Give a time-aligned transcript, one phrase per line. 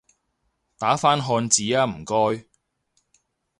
[0.79, 2.47] 打返漢字吖唔該